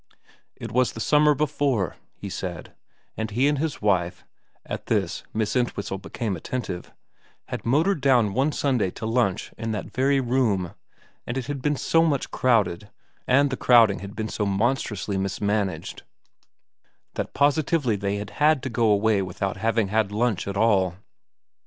[0.55, 2.73] It was the summer before, he said,
[3.15, 4.25] and he and his wife
[4.65, 6.91] at this Miss Entwhistle became attentive
[7.49, 10.73] had motored down one Sunday to lunch in that very room,
[11.27, 12.89] and it had been so much crowded,
[13.27, 16.01] and the crowding had been so monstrously mismanaged,
[17.13, 20.95] that positively they had had to go away without having had lunch at all.